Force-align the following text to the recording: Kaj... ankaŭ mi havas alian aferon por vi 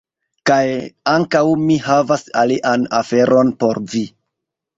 Kaj... 0.49 0.61
ankaŭ 1.11 1.41
mi 1.65 1.77
havas 1.89 2.23
alian 2.45 2.87
aferon 3.01 3.53
por 3.61 3.83
vi 3.95 4.05